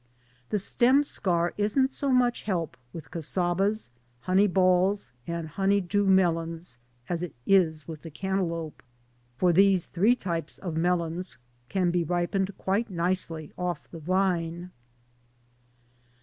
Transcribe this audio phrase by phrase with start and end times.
[0.49, 3.91] The stem scar isn't so much help with casabas,
[4.23, 8.81] honeyballs, and honeydew melons as it is with the cantaloupe.
[9.37, 11.37] For these three types of melons
[11.69, 14.71] can be ripened quite nicely off the vine.